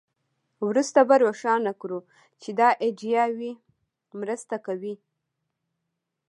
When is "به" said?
1.07-1.15